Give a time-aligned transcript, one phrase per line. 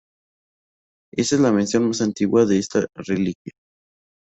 [1.13, 3.53] Esta es la mención más antigua de esta reliquia.